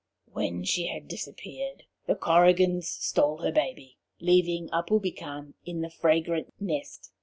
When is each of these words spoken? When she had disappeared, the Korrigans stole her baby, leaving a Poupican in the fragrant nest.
When 0.31 0.63
she 0.63 0.87
had 0.87 1.07
disappeared, 1.07 1.83
the 2.07 2.15
Korrigans 2.15 2.87
stole 2.87 3.43
her 3.43 3.51
baby, 3.51 3.99
leaving 4.19 4.67
a 4.73 4.81
Poupican 4.81 5.53
in 5.63 5.81
the 5.81 5.91
fragrant 5.91 6.51
nest. 6.59 7.11